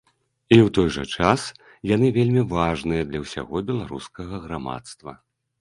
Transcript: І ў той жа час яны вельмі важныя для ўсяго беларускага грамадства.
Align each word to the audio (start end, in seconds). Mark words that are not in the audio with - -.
І 0.55 0.57
ў 0.59 0.67
той 0.77 0.87
жа 0.95 1.03
час 1.17 1.43
яны 1.95 2.09
вельмі 2.17 2.43
важныя 2.55 3.03
для 3.11 3.21
ўсяго 3.27 3.63
беларускага 3.71 4.35
грамадства. 4.49 5.11